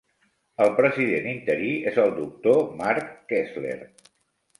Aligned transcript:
El 0.63 0.71
president 0.77 1.27
interí 1.31 1.69
és 1.91 1.99
el 2.05 2.13
Doctor 2.15 2.57
Mark 2.81 3.13
Kessler. 3.35 3.75